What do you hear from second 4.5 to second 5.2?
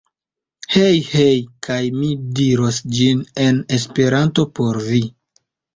por vi.